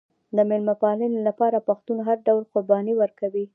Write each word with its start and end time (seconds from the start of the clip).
د 0.35 0.37
میلمه 0.49 0.75
پالنې 0.81 1.19
لپاره 1.27 1.65
پښتون 1.67 1.97
هر 2.07 2.17
ډول 2.27 2.43
قرباني 2.53 2.93
ورکوي. 2.97 3.45